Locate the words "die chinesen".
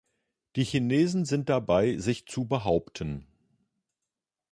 0.55-1.25